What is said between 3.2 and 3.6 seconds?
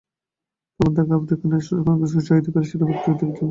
হয়ে যান সোল।